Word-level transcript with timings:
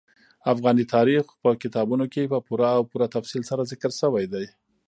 افغاني 0.53 0.85
تاریخ 0.95 1.25
په 1.43 1.49
کتابونو 1.61 2.05
کې 2.13 2.29
په 2.31 2.37
پوره 2.47 2.69
او 2.77 2.81
پوره 2.91 3.07
تفصیل 3.15 3.43
سره 3.49 3.67
ذکر 3.71 3.91
شوی 4.01 4.25
دي. 4.33 4.45